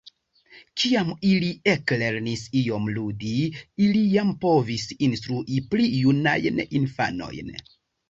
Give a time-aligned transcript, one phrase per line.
[0.83, 3.35] Kiam ili eklernis iom ludi,
[3.87, 7.59] ili jam povas instrui pli junajn infanojn.